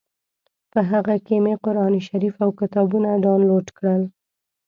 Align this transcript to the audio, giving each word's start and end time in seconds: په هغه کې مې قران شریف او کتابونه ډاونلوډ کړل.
په 0.71 0.79
هغه 0.91 1.15
کې 1.25 1.35
مې 1.43 1.55
قران 1.63 1.93
شریف 2.07 2.35
او 2.43 2.49
کتابونه 2.59 3.09
ډاونلوډ 3.23 3.67
کړل. 3.77 4.03